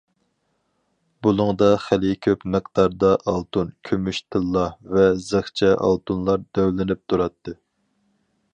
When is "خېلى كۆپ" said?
1.83-2.45